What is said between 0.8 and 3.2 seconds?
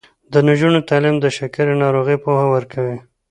تعلیم د شکرې ناروغۍ پوهه ورکوي.